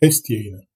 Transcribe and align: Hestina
Hestina 0.00 0.66